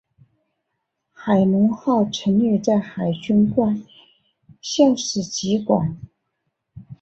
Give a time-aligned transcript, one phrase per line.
[1.11, 3.83] 海龙号陈列在海军官
[4.59, 5.95] 校史绩馆。